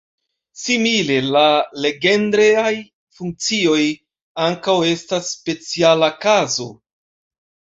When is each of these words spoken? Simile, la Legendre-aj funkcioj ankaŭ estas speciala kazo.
Simile, 0.59 1.17
la 1.35 1.43
Legendre-aj 1.85 2.73
funkcioj 3.19 3.83
ankaŭ 4.49 4.79
estas 4.95 5.31
speciala 5.37 6.11
kazo. 6.27 6.69